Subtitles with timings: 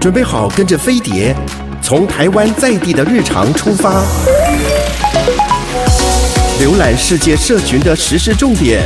[0.00, 1.36] 准备好跟着飞碟，
[1.82, 4.02] 从台湾在地的日常出发，
[6.58, 8.82] 浏览世界社群的时事重点，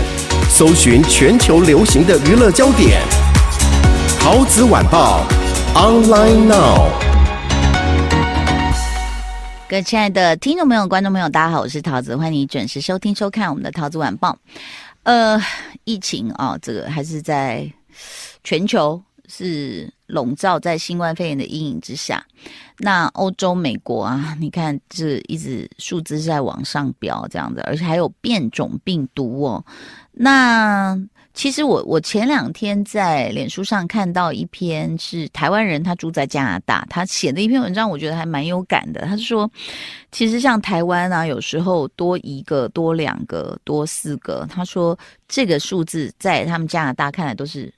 [0.50, 3.00] 搜寻全球流行的娱乐焦点。
[4.19, 5.24] 陶子晚报
[5.77, 6.90] ，online now。
[9.69, 14.37] 各位亲爱的听众朋友、观众朋友，大家好，我是陶子，欢迎你准时收听收看我们的陶子晚报。
[15.04, 15.40] 呃，
[15.85, 17.65] 疫情啊，这个还是在
[18.42, 19.01] 全球。
[19.27, 22.24] 是笼罩在新冠肺炎的阴影之下，
[22.78, 29.64] 那欧洲、美国啊，你看这一直数字是在往上飙这样子，而且还有变种病毒哦。
[30.12, 30.98] 那
[31.32, 39.00] 其实我我前两天在脸书上看到一篇是台湾人，他住在加拿大，他写的一篇文章，我觉得还蛮有感的。
[39.06, 39.50] 他是说，
[40.12, 47.73] 其实像台湾啊，有时候多一个、多两个、多四个，他说这个数字在他们加拿大看来都是。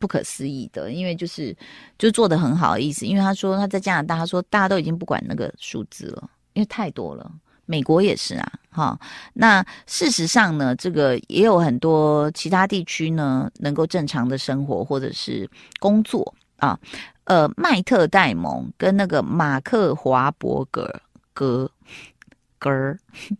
[0.00, 1.56] 不可思议的，因为就是
[1.96, 3.06] 就做的很好的意思。
[3.06, 7.30] 因为他说他在加拿大，他说大家都已经不管那个数字了，因为太多了。
[7.66, 8.98] 美国也是啊，哈。
[9.34, 16.76] 那事实上呢，这个也有很多其他地区呢，能够正常的生活或者是工作啊。
[17.24, 21.00] 呃，麦特戴蒙跟那个马克华伯格
[21.32, 21.70] 格
[22.58, 22.96] 格，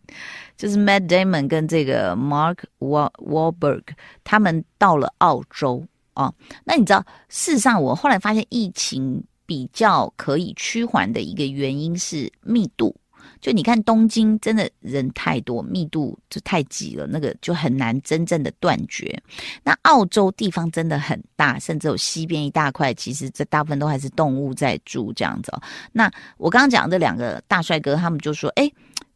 [0.56, 3.82] 就是 Matt Damon 跟这个 Mark Wahlberg，
[4.22, 5.84] 他们到了澳洲。
[6.20, 12.94] 哦，那你知道，事实上，我后来发现疫情比较可以趋缓的一个原因是密度。
[13.40, 19.18] 就你看，东京真的人太多，密度就太挤了，那个就很难真正的断绝。
[19.62, 25.62] 那澳洲地方真的很大，甚至有西边一大块，其实这大部分都还是动物在住这样子哦。
[25.90, 28.70] 那我刚刚讲的这两个大帅哥，他们就说：“哎，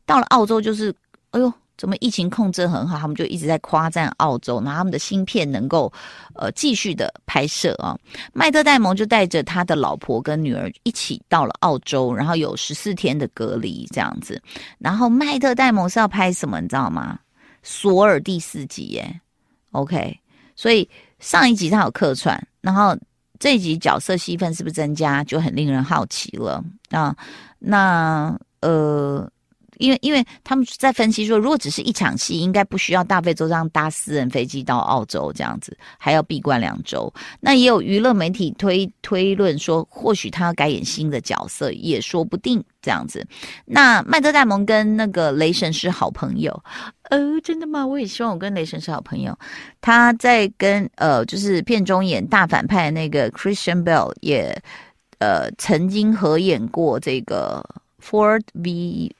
[0.07, 0.95] 到了澳洲就是，
[1.33, 5.93] 哎呦。”怎么疫情控制很好，他们就一直在夸赞澳洲，然后他们的芯片能够
[6.35, 7.99] 呃继续的拍摄啊。
[8.33, 14.41] 麦特戴蒙就带着他的老婆跟女儿一起到了澳洲，然后有十四天的隔离这样子。
[14.79, 17.19] 然后麦特戴蒙是要拍什么，你知道吗？
[17.65, 19.21] 索尔第四集耶
[19.73, 20.17] ，OK。
[20.55, 20.89] 所以
[21.19, 22.97] 上一集他有客串，然后
[23.41, 27.17] 这一集角色戏份是不是增加，就很令人好奇了啊。
[27.59, 29.29] 那呃。
[29.79, 37.13] 因为，因为他们在分析说，如果只是一场戏，应该不需要大费周章搭私人飞机到澳洲这样子，还要闭关两周。
[37.41, 43.27] 那也有娱乐媒体推推论说，或许他要改演新的角色，也说不定这样子。
[43.65, 46.63] 那麦特戴蒙跟那个雷神是好朋友，
[47.11, 47.87] 呃，真的吗？
[47.87, 49.37] 我也希望我跟雷神是好朋友。
[49.81, 54.57] 他在跟呃，就是片中演大反派那个 Christian Bale 也
[55.19, 57.65] 呃曾经合演过这个
[58.03, 59.15] Ford V。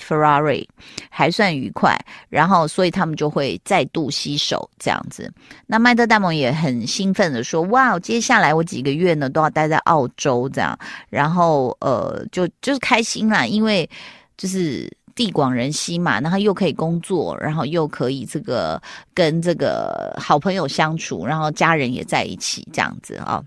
[0.00, 0.66] Ferrari
[1.08, 1.96] 还算愉快，
[2.28, 5.32] 然后所以他们就会再度携手这样子。
[5.66, 10.76] 那麦特戴蒙也很兴奋的说：“哇，接下来我几个月呢都要待在澳洲这样。”
[11.08, 13.88] 然后呃，就就是开心啦，因为
[14.36, 18.80] 就是地广人稀嘛，然后又可以工作，然后又可以这个
[19.12, 23.42] 跟这个好朋友相处，然后家人也在一起这样子啊。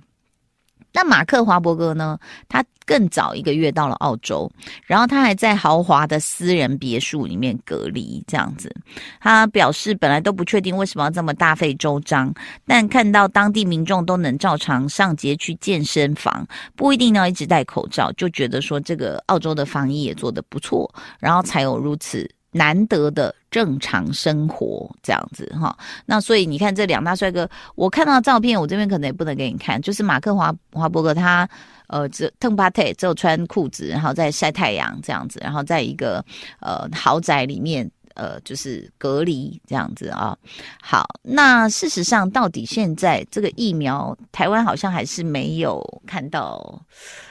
[0.94, 2.18] 那马克华伯格呢？
[2.48, 4.52] 他更早一个月到了澳洲，
[4.86, 8.74] 然后他还在豪华的私人别墅里面隔离，这样子。
[9.20, 12.34] 他表示本来都不确定为什么要这么大费周章，
[12.68, 16.46] 但看到当地民众都能照常上街去健身房，
[16.76, 22.30] 不一定要一直戴口罩，就觉得说这个澳洲的防疫也做得不错，然后才有如此。
[22.54, 31.48] 难得的正常生活这样子哈，那所以你看这两大帅哥，我看到照片，我这边可能也不能给你看，就是马克华华伯格他
[31.88, 36.24] 呃只腾巴特只有穿裤子，然后在晒太阳这样子，然后在一个
[36.60, 40.36] 呃豪宅里面呃就是隔离这样子啊。
[40.82, 46.82] 好，那事实上到底现在这个疫苗，台湾好像还是没有看到，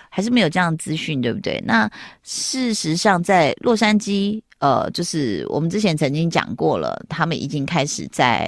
[0.08, 1.62] 还是没有这样资讯，对不对？
[1.66, 1.90] 那
[2.22, 4.40] 事实上在洛杉矶。
[4.62, 8.46] 呃，就是我们之前曾经讲过了，他们已经开始在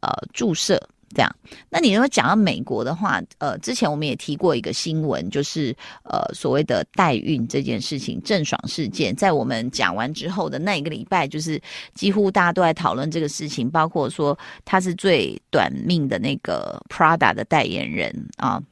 [0.00, 0.80] 呃注射
[1.12, 1.36] 这样。
[1.68, 11.60] 那你如果讲到美国的话，呃，之前我们也提过一个新闻，就是呃所谓的代孕这件事情，郑爽事件，在我们讲完之后的那一个礼拜，就是
[11.94, 18.62] 几乎大家都在讨论这个事情，包括说他是最短命的那个 Prada 的代言人啊。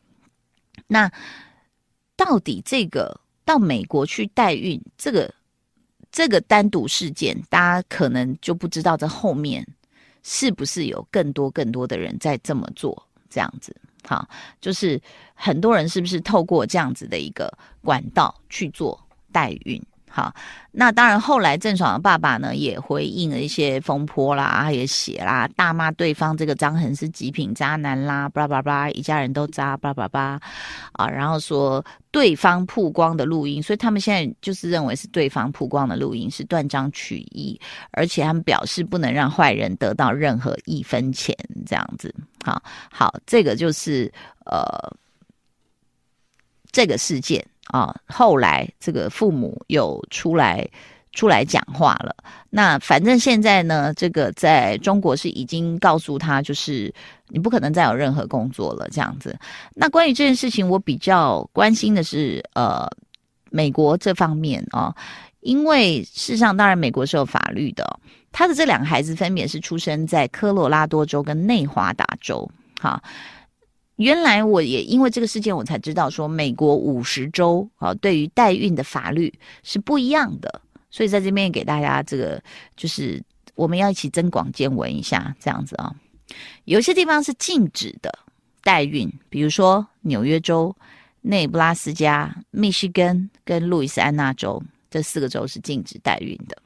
[0.86, 1.10] 那
[2.16, 5.28] 到底这个到美国去代孕这个？
[6.14, 9.66] 这个单独事件，大家可能就不知道这后面
[10.22, 13.74] 是不是有更多更多的人在这么做，这样子，
[14.06, 14.28] 好，
[14.60, 15.00] 就是
[15.34, 17.52] 很多人是不是透过这样子的一个
[17.82, 18.96] 管道去做
[19.32, 19.82] 代孕，
[20.16, 20.32] 好，
[20.70, 30.40] 那当然，后来郑爽的爸爸呢也回应了一些风波啦，也写啦，大骂对方这个张恒是极品渣男啦，巴拉巴拉，一家人都渣，巴拉巴拉
[30.92, 37.60] 啊，然后说对方曝光的录音，所以他们现在就是认为是对方曝光的录音是断章取义，
[37.90, 41.36] 而且他们表示不能让坏人得到任何一分钱，
[41.66, 42.14] 这样子。
[42.44, 44.12] 好，好，这个就是
[44.46, 44.64] 呃
[46.70, 47.44] 这个事件。
[47.68, 50.68] 啊，后来这个父母又出来
[51.12, 52.14] 出来讲话了。
[52.50, 56.92] 那反正现在呢，这个在中国是已经告诉他，就是
[57.28, 59.36] 你不可能再有任何工作了这样子。
[59.74, 62.88] 那关于这件事情，我比较关心的是，呃，
[63.50, 64.94] 美国这方面啊，
[65.40, 67.98] 因为事实上，当然美国是有法律的。
[68.30, 72.50] 他的这两个孩子分别是出生在科罗拉多州跟内华达州，
[72.80, 73.02] 哈。
[73.96, 79.32] 原来我也因为这个事件，我才知道说美国五十州啊，对于代孕的法律
[79.62, 80.60] 是不一样的。
[80.90, 82.42] 所以在这边给大家这个，
[82.76, 83.22] 就是
[83.54, 85.94] 我们要一起增广见闻一下，这样子啊。
[86.64, 88.12] 有些地方是禁止的
[88.62, 90.74] 代孕，比如说纽约州、
[91.20, 96.56] 内布拉斯加、密西根跟路易斯安那州这四个州是禁止代孕的。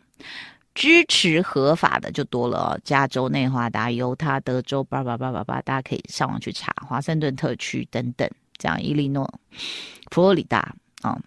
[0.78, 9.28] 支持合法的就多了哦，加州、内华达、犹他、德州，叭叭叭叭叭，大家可以上网去查，华盛顿特区等等，这样伊利诺、
[10.12, 10.58] 佛罗里达
[11.02, 11.20] 啊、哦。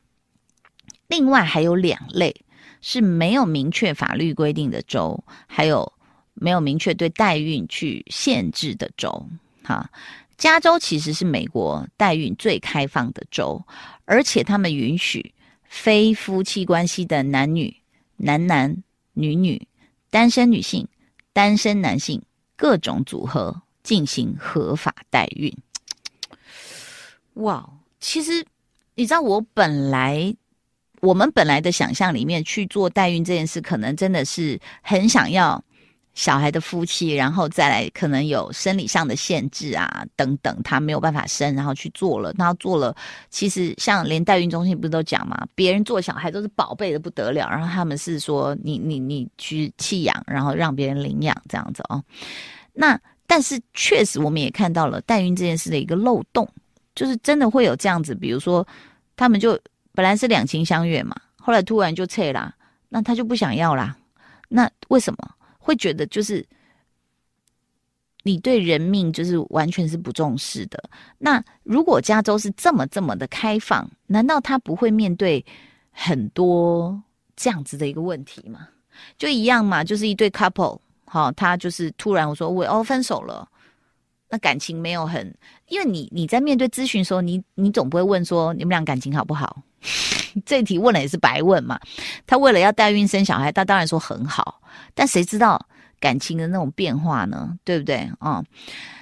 [1.08, 2.34] 另外还有两类
[2.80, 5.92] 是没有明确法律规定的州，还有
[6.34, 9.28] 没有明确对代孕去限制的州。
[9.66, 9.92] 哈，
[10.38, 13.62] 加州其实是美国代孕最开放的州，
[14.06, 15.34] 而且他们允许
[15.66, 17.76] 非夫妻关系的男女、
[18.16, 18.82] 男男。
[19.22, 19.68] 女女、
[20.10, 20.88] 单身女性、
[21.32, 22.22] 单身男性
[22.56, 25.56] 各种组合进行合法代孕。
[27.36, 27.70] 哇，
[28.00, 28.46] 其实
[28.96, 30.36] 你知道，我本来
[31.00, 35.64] 我们本来的想象里面去做代孕这件事，可能真的是很想要。
[36.14, 42.94] 小孩的夫妻，然后再来可能有生理上的限制啊，等等，他没有办法生，然后去做了，然后做了，
[43.30, 52.04] 其实像连代孕中心不是都讲嘛，别人做小孩都是宝贝的不得了，然后他们是说你你你去弃养，然后让别人领养这样子哦。
[52.74, 56.48] 那但是确实我们也看到了代孕这件事的一个漏洞，
[56.94, 58.68] 就是真的会有这样子，比如说
[59.16, 59.58] 他们就
[59.94, 62.54] 本来是两情相悦嘛，后来突然就撤啦，
[62.90, 63.96] 那他就不想要啦，
[64.50, 65.18] 那为什么？
[65.62, 66.46] 会觉得就是
[68.24, 70.84] 你对人命就是完全是不重视的。
[71.18, 75.46] 那如果加州是这么这么的开放，难道他不会面对
[75.92, 77.02] 很多
[77.36, 78.68] 这样子的一个问题吗？
[79.18, 83.48] 就一样嘛，就是一对 couple，好，他就是突然我说我哦分手了，
[84.30, 85.34] 那感情没有很，
[85.68, 89.64] 因为你你在面对咨询的时候，你你总不会问说你们俩感情好不好？
[90.46, 91.80] 这题问了也是白问嘛。
[92.26, 94.62] 他为了要代孕生小孩，他当然说很好。
[94.94, 95.64] 但谁知道
[96.00, 97.58] 感情的那种变化呢？
[97.64, 98.44] 对不对啊、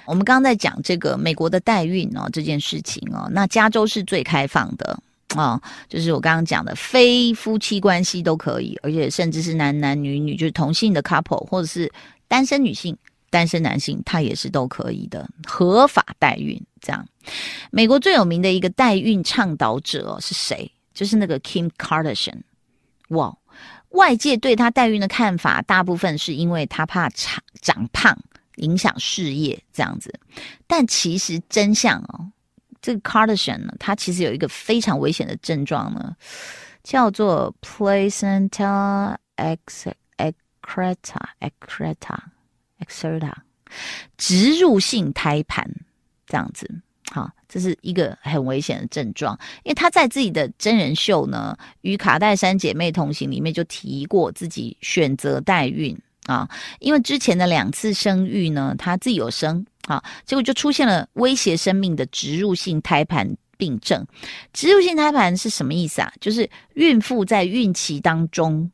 [0.06, 4.98] 我们刚刚在讲这个美国的代孕哦，这件事情哦，那加州是最开放的
[5.36, 11.90] 啊、哦，就是我刚刚讲的非夫妻关系都可以，而且甚至是男男女女，就是同性的 couple，或者是
[12.28, 12.96] 单身女性、
[13.30, 17.06] 单身男性，他也是都可以的，合法代孕这样。
[17.70, 20.70] 美国最有名的一个代孕倡导者是谁？
[20.92, 22.42] 就是那个 Kim Kardashian，
[23.08, 23.36] 哇。
[23.90, 28.16] 外界对他代孕的看法，大部分是因为他怕长长胖
[28.54, 30.14] 影响事业这样子，
[30.68, 32.30] 但其实真相哦，
[32.80, 36.14] 这个 Kardashian 呢，他其实有一个非常危险的症状呢，
[36.84, 42.16] 叫做 placenta excreta excreta
[42.80, 43.32] extra，
[44.16, 45.68] 植入性胎盘
[46.26, 46.68] 这样子。
[47.12, 64.06] 好，这是一个很危险的症状，因为他在自己的真人秀呢，《与卡戴珊姐妹同行》里面就提过自己选择代孕啊，因为之前的两次生育呢，他自己有生啊，结果就出现了威胁生命的植入性胎盘病症。
[64.52, 66.12] 植入性胎盘是什么意思啊？
[66.20, 68.70] 就是孕妇在孕期当中，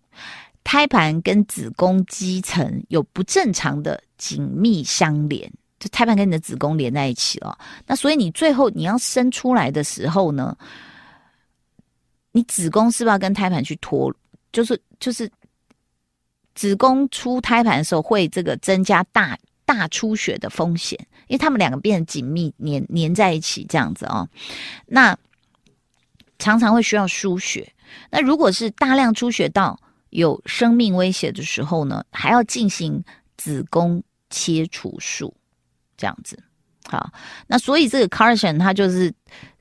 [0.67, 5.49] 胎盘跟子宫肌层有不正常的紧密相连。
[5.79, 7.57] 就胎盘跟你的子宫连在一起了，
[7.87, 10.57] 那所以你最后你要生出来的时候呢，
[12.33, 14.13] 你子宫是不是要跟胎盘去脱？
[14.53, 15.31] 就是就是
[16.57, 24.29] 子宫出胎盘的时候会这个增加大大出血的风险，因为他们两个变得紧密粘粘在一起这样子哦。
[24.87, 25.17] 那
[26.41, 27.73] 常常会需要输血。
[28.11, 29.79] 那如果是大量出血到
[30.11, 33.03] 有生命威胁的时候呢，还要进行
[33.37, 35.35] 子宫切除术。
[35.99, 36.39] 这样子，
[36.87, 37.11] 好，
[37.47, 39.11] 那所以这个 Carson 他就是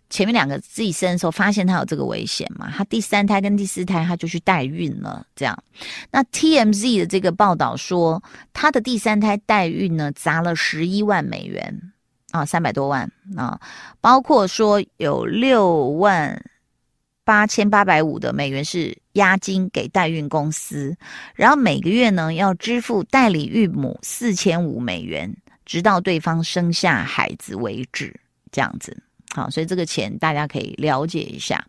[0.10, 5.58] 前面两个自己生的时候发现他有这个危险嘛，他第三胎跟第四胎他就去代孕了，这样。
[6.12, 8.22] 那 TMZ 的这个报道说，
[8.52, 11.94] 他的第三胎代孕呢砸了十一万美元
[12.32, 13.58] 啊，三百多万啊，
[14.02, 16.44] 包括说有六万
[17.26, 20.96] 八千八百五的美元是押金给代孕公司，
[21.34, 28.18] 然后每个月呢要支付代理孕母四千五美元，直到对方生下孩子为止，
[28.52, 28.96] 这样子。
[29.34, 31.66] 好，所以这个钱大家可以了解一下。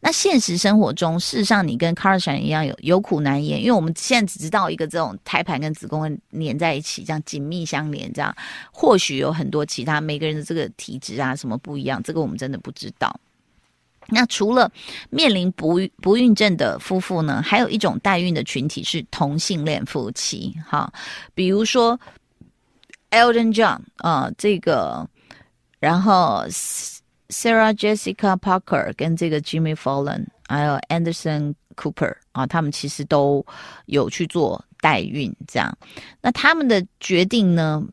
[0.00, 8.34] 那现实生活中，事实上你跟 CARA 一样有有苦难言，因为我们现在只知道一个这种胎盘跟子宫会连在一起，这样紧密相连，这样
[8.70, 13.18] 或许有很多其他每个人的这个体质啊什么不一样，这个我们真的不知道。
[14.08, 14.70] 那除了
[15.10, 20.92] 面临不不孕症的夫妇呢，还有一种代孕的群体是同性恋夫妻，哈，
[21.34, 21.98] 比如说
[23.10, 25.08] Elton John 啊，这个。
[25.80, 26.42] 然后
[27.28, 33.44] ，Sarah Jessica Parker 跟这个 Jimmy Fallon，还有 Anderson Cooper 啊，他们其实都
[33.84, 35.76] 有去做代孕，这样。
[36.22, 37.84] 那他们的决定呢，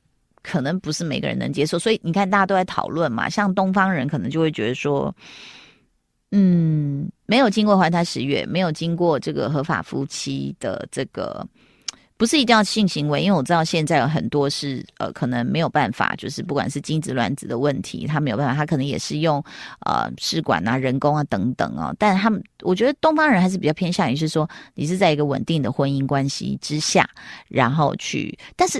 [0.41, 3.27] 可能不是每个人能接受，所以你看大家都在讨论嘛。
[3.27, 5.13] 像东方人可能就会觉得说，
[6.31, 11.45] 嗯，没有经过怀胎十月，没有经过这个合法夫妻的这个。
[12.17, 19.43] 不是一定要性行为，因为我知道现在有很多是呃，可能没有办法，就是不管是精子卵子的问题，他没有办法，他可能也是用
[19.88, 21.91] 呃试管啊、人工啊等等啊。
[21.97, 27.09] 但他们，我觉得东方人还是比较偏向于是说，你是在一个稳定的婚姻关系之下，
[27.47, 28.79] 然后去，但是，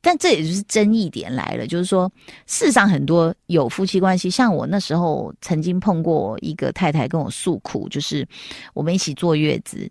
[0.00, 2.10] 但这也就是争议点来了，就是说，
[2.46, 8.26] 世上很多有夫妻关系，像我那时候曾经碰过一个太太跟我诉苦，就是
[8.74, 9.90] 我们一起坐月子。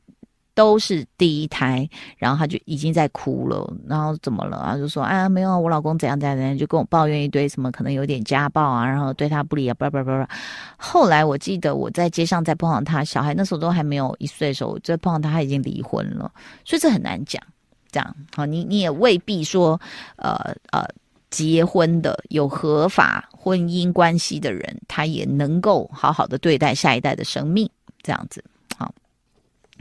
[0.55, 4.61] 都是第一胎，然后她就已经在哭了，然后怎么了？
[4.61, 10.29] 然后就说：“哎呀，没有，我老公怎样怎样怎样，就跟我抱怨一堆什么，可能有点家暴啊，然后对他不理啊，叭叭叭叭。”
[10.77, 16.29] 后来我记得我在街上再碰到他小孩，那时候都还没有一岁的时候，我再碰到他，他已经离婚了，
[16.65, 17.41] 所以这很难讲。
[17.91, 19.79] 这样好，你你也未必说，
[20.17, 20.85] 呃呃，
[21.29, 27.69] 结婚的有合法婚姻关系的人，他也能够好好的对待下一代的生命，
[28.01, 28.43] 这样子。
[28.77, 28.93] 好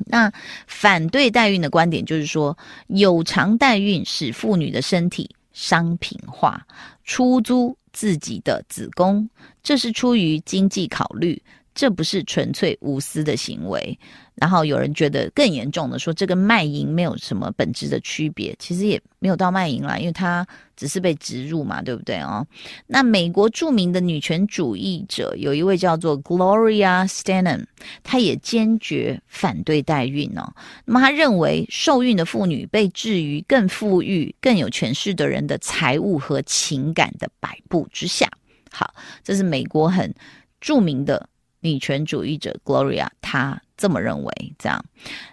[0.07, 0.33] 那
[0.67, 6.67] 反对代孕的观点就是说，有偿代孕使妇女的身体商品化，
[7.05, 9.29] 出租自己的子宫，
[9.63, 11.43] 这是出于经济考虑，
[11.79, 13.97] 这不是纯粹无私的行为。
[14.35, 20.45] 然后有人觉得更严重的说，这跟卖淫没有什么本质的区别，其实也没有到卖淫啦，因为它
[20.77, 22.45] 只是被植入嘛，对不对哦？
[22.89, 27.65] 那美国著名的女权主义者有一位叫做 Gloria Steinem，
[28.03, 30.53] 她也坚决反对代孕哦。
[30.85, 38.29] 那么她认为受孕的妇女被置于更富裕、更有权势的人的财务和情感的摆布之下。
[38.73, 38.93] 好，
[39.23, 40.13] 这是美国很
[40.61, 41.29] 著名的
[41.61, 43.61] 女权主义者 Gloria 她。
[43.81, 44.85] 这么认为，这样。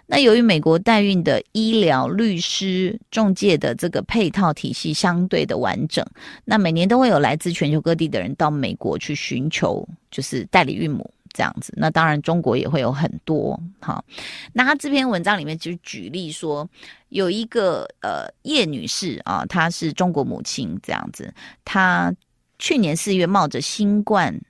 [0.06, 6.06] 那由于美国代孕的医疗、律师、中介的这个配套体系相对的完整，
[6.44, 11.72] 那每年都会有来自全球各地的人到美国去寻求，就是代理孕母这样子。
[11.76, 13.60] 那当然，中国也会有很多。
[13.80, 14.04] 好，
[14.52, 16.70] 那他这篇文章里面就举例说，
[17.08, 22.14] 有一个呃叶女士啊，她是中国母亲这样子，她
[22.60, 24.40] 去年四月冒着新冠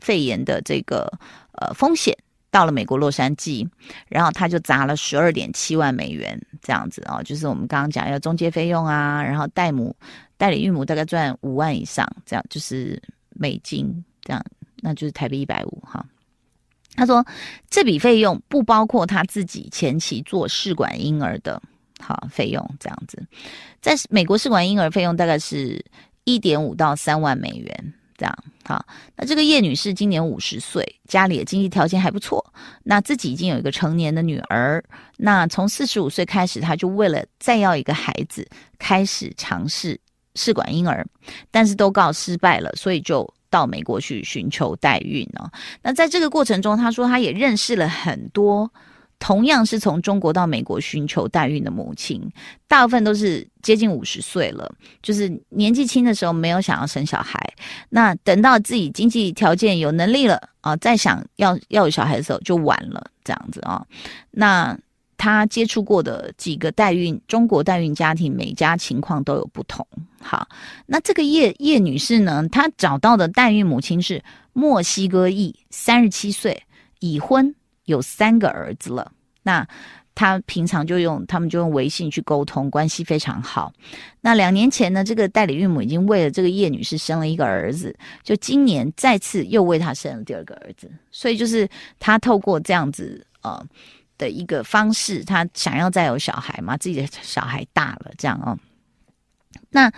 [0.00, 1.10] 肺炎的这个
[1.52, 2.16] 呃风险。
[2.50, 3.68] 到了美国洛杉矶，
[4.08, 9.94] 然后他就砸了十二点七万美元这样子哦，就是我们刚刚讲要中介费用啊，然后代母
[10.38, 13.00] 代理孕母大概赚五万以上，这样就是
[13.34, 14.42] 美金这样，
[14.76, 16.02] 那就是台币一百五哈。
[16.96, 17.24] 他说
[17.68, 21.60] 这笔费用不包括他自己前期做试管婴儿的
[22.00, 23.22] 好费用，这样子，
[23.82, 25.84] 在美国试管婴儿费用大概是
[26.24, 27.94] 一点五到三万美元。
[28.18, 28.84] 这样好，
[29.16, 32.44] 那这个叶女士今年五十岁，家里的经济条件还不错，
[32.82, 34.82] 那自己已经有一个成年的女儿。
[35.16, 38.46] 那从四十五岁开始，她就为了再要一个孩子，
[38.76, 39.98] 开始尝试
[40.34, 41.06] 试管婴儿，
[41.52, 45.48] 但是都告失败了，所以就到美国去寻求代孕哦。
[45.80, 48.68] 那在这个过程中，她说她也认识了很多。
[49.18, 52.22] 同样是从中国到美国寻求代孕的母亲，
[52.66, 54.72] 大部分都是接近五十岁了，
[55.02, 57.40] 就是年纪轻的时候没有想要生小孩，
[57.88, 63.84] 那等到自己经济条件有能力了啊，再想要要有小孩的时候就晚了，这样子啊。
[64.30, 64.78] 那
[65.16, 69.84] 他接触过的几个代孕中国代孕家庭，每家情况都有不同。
[70.20, 70.48] 好，
[70.86, 74.22] 那这个叶叶女士呢，她找到的代孕母亲是
[74.52, 76.62] 墨西哥裔，三十七岁，
[77.00, 77.52] 已婚。
[77.88, 79.10] 有三个儿子了，
[79.42, 79.66] 那
[80.14, 83.72] 他平常就用他们就用微信去沟通，关系非常好。
[84.20, 90.90] 那两年前呢，这个代理孕母已经为了这个叶女士生了一个儿子，就今年再次又为她生了第二个儿子。
[91.10, 91.68] 所以就是
[91.98, 93.64] 他透过这样子呃
[94.18, 98.58] 的一个方式，他想要再有小孩嘛，自己的小孩大了这样哦。
[99.70, 99.90] 那。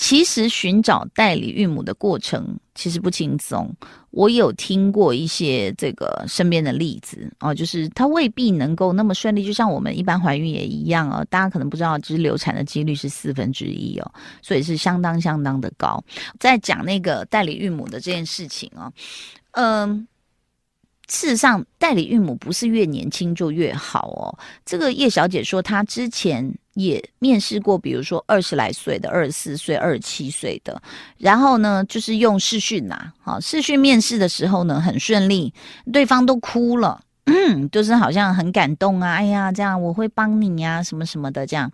[0.00, 3.70] 其实寻找代理孕母的过程其实不轻松，
[4.12, 11.22] 我有听过一些这个身边的例子哦，就是她未必能够那么顺利，就像我们一般怀孕也一样哦。
[11.28, 16.02] 大家可能不知道，就是流产的几率是四分之一哦，所以是相当相当的高。
[16.38, 18.90] 在讲那个代理孕母的这件事情哦，
[19.50, 20.08] 嗯。
[21.08, 24.30] 事实上，代理孕母不是越年轻就越好哦。
[24.64, 26.48] 这个叶小姐说，她之前
[26.82, 30.80] 也面试过，比如说二十来岁的、二十四岁、二十七岁的，
[31.18, 35.52] 然后呢，就是用视讯呐，好，视讯面试的时候呢，很顺利，
[35.92, 37.00] 对方都哭了。
[37.32, 41.70] 嗯，就是好像很感动啊，哎呀，这样我会帮你呀，什么什么的这样。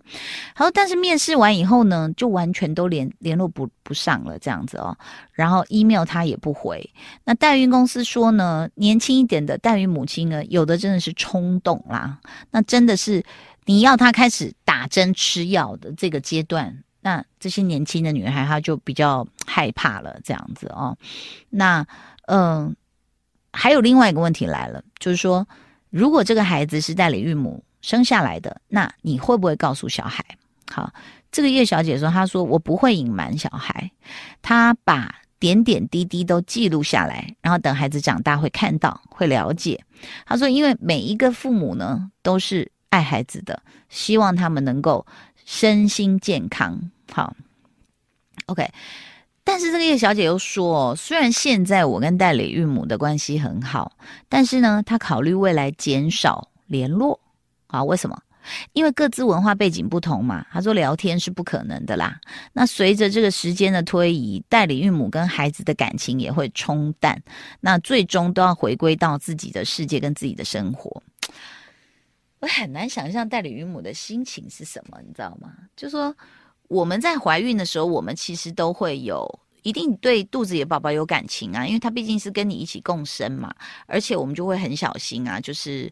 [0.53, 4.95] 好，但是面试完以后呢，就完全都联联络不不上了，这样子哦。
[5.31, 6.87] 然后 email 他也不回。
[7.23, 12.19] 那代孕公司说呢，年轻一点的代孕母亲呢，有的真的是冲动啦。
[12.51, 13.23] 那真的是
[13.67, 20.97] 你要她开始打针吃药的这个阶段，那这些年轻的女孩她就比较害怕了，这样子哦。
[21.51, 21.85] 那
[22.25, 22.75] 嗯。
[23.53, 25.47] 还有另外一个问题来了，就是说，
[25.89, 30.23] 如果这个孩子是代理孕母生下来的，那你会不会告诉小孩？
[30.69, 30.93] 好，
[31.31, 33.89] 这个叶小姐说，她说我不会隐瞒小孩，
[34.43, 39.83] 她把点点滴滴都记录下来，然后等孩子长大会看到，会了解。
[40.27, 45.05] 她说，因为每一个父母呢都是爱孩子的，希望他们能够
[45.45, 46.79] 身心健康。
[47.11, 47.35] 好
[48.47, 48.69] ，OK。
[49.43, 53.93] 但是这个叶小姐又说，虽然现在我跟代理孕母的关系很好，
[54.27, 57.17] 但是呢，她考虑未来减少联络。
[57.67, 58.21] 啊，为什么？
[58.73, 60.45] 因为各自文化背景不同嘛。
[60.51, 62.19] 她说聊天是不可能的啦。
[62.51, 67.21] 那随着这个时间的推移，代理孕母跟孩子的感情也会冲淡，
[67.61, 71.01] 那最终都要回归到自己的世界跟自己的生活。
[72.39, 75.53] 我很难想象代理孕母的心情是什么，你知道吗？
[75.75, 76.15] 就说。
[76.69, 85.89] 我们在怀孕的时候，我们其实都会有一定对肚子里的宝宝有感情啊，因为他毕竟是跟你一起共生嘛，而且我们就会很小心啊，就是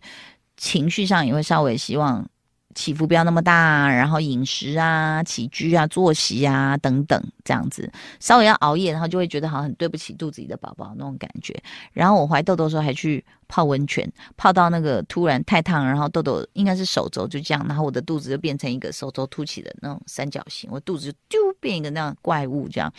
[0.58, 2.30] 情绪上也会稍微希望。
[2.76, 11.58] 起伏不要那么大，然后饮食啊、起居啊、作息啊等等，这样子稍微要熬夜，然后就会觉得好像很对不起肚子里的宝宝那种感觉。
[11.94, 22.94] 然后我怀豆豆的时候还去泡温泉，泡到那个突然太烫，然后豆豆应该是手肘就这样，然后我的肚子就变成一个手肘凸起的那种三角形，我肚子就丢变一个那样怪物这样。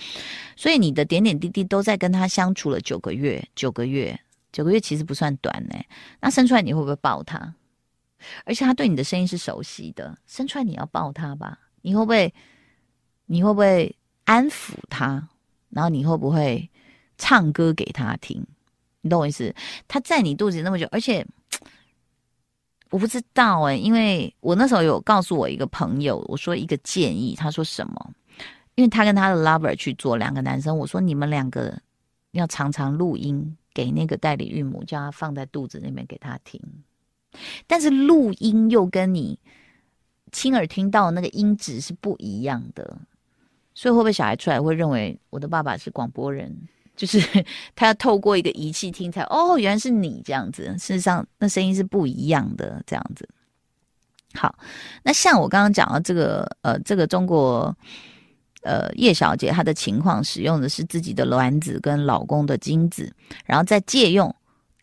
[0.57, 4.19] 所以你的点点滴滴都在跟他相处了九个月，九个月，
[4.53, 5.77] 九个月其实不算短呢。
[6.21, 7.53] 那生出来你会不会抱他？
[8.45, 11.59] 而且他对你的声音是熟悉的，生出来你要抱他吧？
[11.83, 12.33] 你会不会？
[13.27, 15.29] 你会不会安抚他？
[15.71, 16.71] 然后你会不会
[17.19, 18.47] 唱歌给他听？
[19.01, 19.55] 你懂我意思？
[19.89, 21.27] 他在你肚子那么久，而且
[22.91, 28.13] 我不知道哎、因为我那时候有告诉我一个朋友，我说一个建议，他说什么？
[28.77, 31.77] 因为他跟他的 lover 去做两个男生，我说你们两个
[32.31, 36.61] 要常常录音给那个代理孕母，叫他放在肚子那边给他听。
[37.67, 39.39] 但是录音又跟你
[40.33, 42.99] 亲耳听到那个音质是不一样的，
[43.75, 46.55] 所以会不会小孩出来会认为我的爸爸是广播人？
[46.97, 47.21] 就是
[47.77, 50.65] 他要透过一个仪器听才哦，原来是你这样子。
[50.79, 53.29] 事实上，那声音是不一样的，这样子。
[54.35, 54.59] 好，
[55.03, 57.75] 那像我刚刚讲到这个呃，这个中国
[58.63, 63.13] 呃叶小姐她的情况，使用的是自己的卵子跟老公的精子，
[63.45, 64.35] 然后再借用。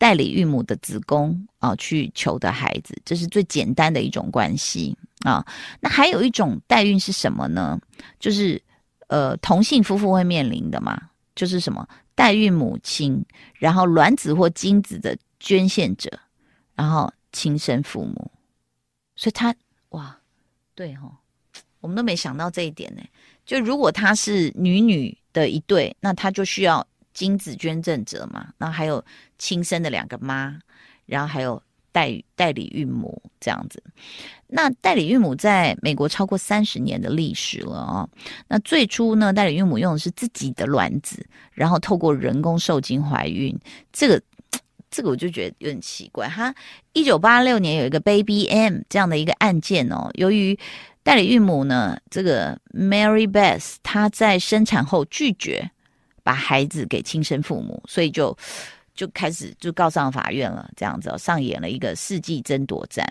[0.04, 5.42] 代理孕母的子宫啊，去求的孩子，这是最简单的一种关系啊。
[5.80, 7.80] 那还有一种代孕是什么呢？
[8.20, 8.62] 就是
[9.06, 11.00] 呃，同性夫妇会面临的嘛，
[11.34, 16.10] 就是什么代孕母亲，然后卵子或精子的捐献者，
[16.74, 18.30] 然后亲生父母。
[19.16, 19.54] 所以他
[19.88, 20.14] 哇，
[20.74, 21.16] 对哈、哦，
[21.80, 23.02] 我们都没想到这一点呢。
[23.46, 26.86] 就如果他是女女的一对，那他就需要。
[27.14, 29.02] 精子捐赠者嘛，然后还有
[29.38, 30.58] 亲生的两个妈，
[31.06, 33.82] 然后还有代代理孕母这样子。
[34.48, 38.08] 那代理孕母在美国超过三十年的历史了哦。
[38.48, 43.56] 那最初呢，代理孕母用的是自己的卵子，然后透过人工受精怀孕。
[43.92, 44.20] 这个
[44.90, 46.28] 这个我就觉得有点奇怪。
[46.28, 46.54] 哈，
[46.92, 50.58] 一九八六年有一个 Baby M 这样的一个案件哦，由于
[51.02, 55.70] 代理孕母呢，这个 Mary Beth 她在生产后拒绝。
[56.24, 58.36] 把孩子给亲生父母，所以就
[58.96, 63.06] 就开始就告上法院了，这样子，上演了一个世纪争夺战。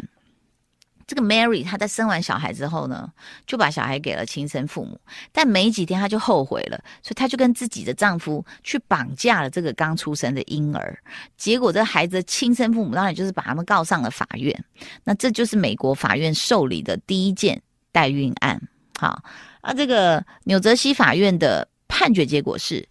[1.05, 3.11] 这个 Mary 她在生完小孩之后呢，
[3.45, 4.97] 就把小孩给了亲生父母，
[5.33, 10.97] 但没几天她就后悔了，所以她就跟自己的丈夫去绑架了这个刚出生的婴儿。
[11.37, 14.65] 结果这孩子的亲生父母当然就是把他们告上了法院。
[15.03, 18.59] 那这就是美国法院受理的第一件代孕案。
[18.97, 19.21] 好，
[19.61, 22.87] 那这个纽泽西法院的判决结果是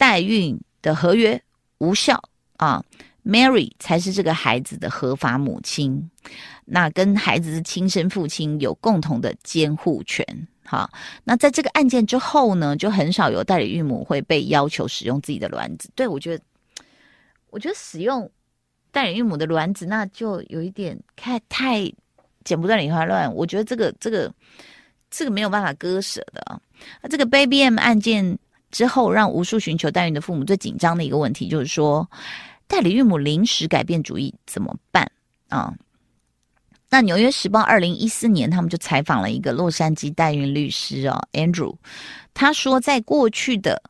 [0.00, 1.38] 代孕的合约
[1.76, 2.18] 无效
[2.56, 2.82] 啊。
[3.22, 6.10] Mary 才是这个孩子的合法母亲，
[6.64, 10.24] 那跟孩子的亲生父亲有共同的监护权。
[10.64, 10.90] 好，
[11.22, 15.90] 那在这个案件之后呢，就很少有代理孕母会被要求使用自己的卵子。
[15.94, 16.44] 对，我觉得，
[17.50, 18.28] 我觉得使用
[18.90, 21.80] 代理孕母的卵子，那就有一点太太
[22.42, 23.32] 剪不断理还乱。
[23.34, 24.32] 我觉得这个这个
[25.10, 26.58] 这个没有办法割舍的啊。
[27.02, 28.38] 那这个 Baby M 案件
[28.70, 32.08] 之后，让无数寻求代孕的父母最紧张的一个问题就是说。
[32.70, 35.10] 代理孕母临时改变主意怎么办
[35.48, 35.74] 啊？
[36.88, 41.74] 那《纽约时报》二零一四年，他们就采访了一个洛杉矶代孕律师哦，Andrew，
[42.32, 43.82] 他说，在过去的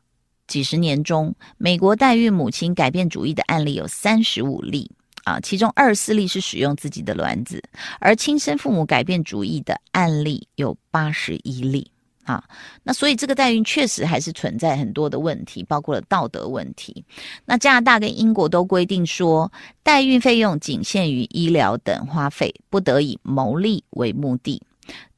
[0.47, 4.89] 几十年中，美国代孕母亲改变主意的案例有三十五例
[5.25, 7.63] 啊，其中二十四例是使用自己的卵子，
[7.99, 11.91] 而亲生父母改变主意的案例有八十一例。
[12.23, 12.43] 啊，
[12.83, 17.03] 那所以这个代孕确实还是存在很多的问题，包括了道德问题。
[17.45, 24.61] 那加拿大跟英国都规定说，代孕费用仅限于医疗等花费，不得以牟利为目的。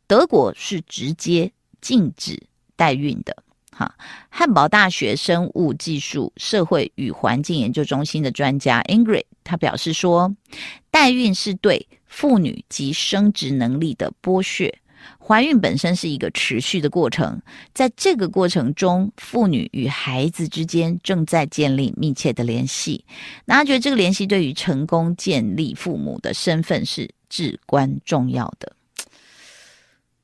[0.08, 2.42] 德国是直接禁止
[2.76, 3.36] 代孕的。
[3.76, 3.94] 哈，
[4.30, 10.34] 汉堡大学生物技术社会与环境研究中心的专家 Ingrid，他表示说，
[10.92, 14.74] 代孕是对妇女及生殖能力的剥削。
[15.20, 17.42] 怀孕本身是一个持续的过程，
[17.74, 23.06] 在这个过程中，妇女与孩子之间正在建立密切的联系。
[23.46, 28.76] 那他觉得这个联系对于成功建立父母的身份是至关重要的。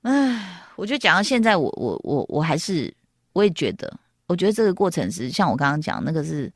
[0.01, 2.93] 唉，我觉得讲到现在，我我我我还是
[3.33, 3.91] 我也觉得，
[4.27, 6.51] 我觉得这个过程是像我刚刚讲那个是。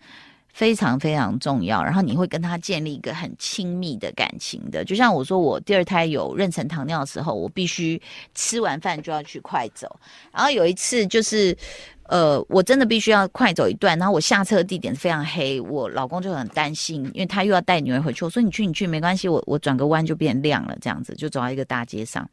[0.53, 7.99] 非常非常重要，然后你会跟他建立一个很亲密的感情的，就像我说，我第二胎有妊娠糖尿的时候，我必须
[8.35, 9.99] 吃完饭就要去快走。
[10.31, 11.57] 然后有一次就是，
[12.03, 18.23] 呃，我真的必须要快走一段，然后我下车的地点非常黑，我老公就很担心，因为他又要带女儿回去。
[18.23, 22.29] 我说你去你去没关系，我我转个弯就变亮了，这样子就走到一个大街上，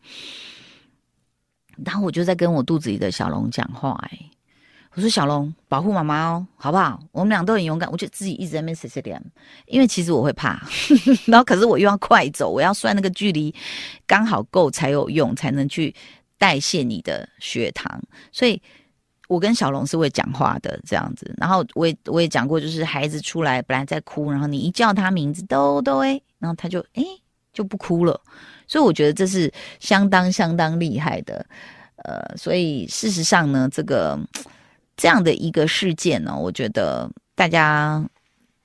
[1.86, 4.18] 然后我就在跟我肚子里的小龙讲话，哎。
[4.96, 7.00] 我说小龙，保护妈妈哦，好不好？
[7.12, 9.22] 我们俩都很勇敢，我就自己一直在那边碎碎念，
[9.66, 10.60] 因为其实我会怕，
[11.26, 13.54] 然后可是我又要快走，我要算那个距离
[14.04, 15.94] 刚好够才有用，才能去
[16.36, 18.02] 代谢你的血糖。
[18.32, 18.60] 所以，
[19.28, 21.32] 我跟小龙是会讲话的这样子。
[21.38, 27.04] 然后我也我也讲过，就是孩子出来本来在哭，然后你一叫他名字，豆豆哎，然后他就哎
[27.52, 28.20] 就不哭了。
[28.66, 31.46] 所以我觉得这是相当相当厉害的。
[31.98, 34.18] 呃，所以事实上呢，这个。
[35.00, 38.04] 这样的一个事件呢，我觉得大家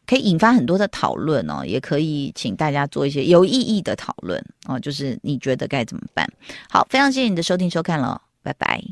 [0.06, 6.28] 可以引发很多的讨论哦，也可以请大家做一些有意义的讨论哦，就是你觉得该怎么办？
[6.70, 8.84] 好，非常谢谢你的收听收看了，拜拜。